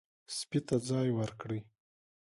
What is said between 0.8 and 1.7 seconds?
ځای ورکړئ.